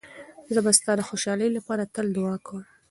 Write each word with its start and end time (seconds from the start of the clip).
زه 0.53 0.59
به 0.65 0.71
ستا 0.77 0.91
د 0.97 1.01
خوشحالۍ 1.09 1.49
لپاره 1.57 1.89
تل 1.93 2.07
دعا 2.17 2.35
کوم. 2.45 2.61